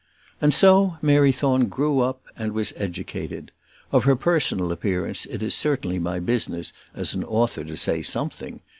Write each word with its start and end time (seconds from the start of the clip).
And 0.41 0.51
so 0.51 0.97
Mary 0.99 1.31
Thorne 1.31 1.67
grew 1.67 1.99
up 1.99 2.23
and 2.35 2.53
was 2.53 2.73
educated. 2.75 3.51
Of 3.91 4.05
her 4.05 4.15
personal 4.15 4.71
appearance 4.71 5.27
it 5.27 5.47
certainly 5.53 5.97
is 5.97 6.01
my 6.01 6.19
business 6.19 6.73
as 6.95 7.13
an 7.13 7.23
author 7.23 7.63
to 7.63 7.77
say 7.77 8.01
something. 8.01 8.61